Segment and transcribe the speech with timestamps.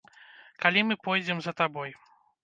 [0.63, 1.93] Калі мы пойдзем за табой?